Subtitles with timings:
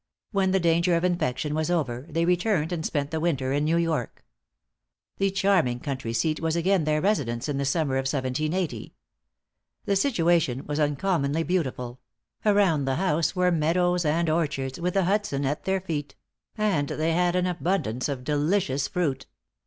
[0.31, 3.77] When the danger of infection was over, they returned and spent the winter in New
[3.77, 4.25] York.
[5.19, 8.95] The charming country seat was again their residence in the summer of 1780.
[9.85, 11.99] The situation was uncommonly beautiful;
[12.43, 16.15] around the house were meadows and orchards, with the Hudson at their feet;
[16.57, 19.27] and they had abundance of delicious fruit.